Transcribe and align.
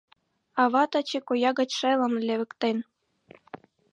Ава 0.63 0.83
таче 0.91 1.19
коя 1.27 1.51
гыч 1.59 1.69
шелым 1.79 2.13
левыктен. 2.27 2.77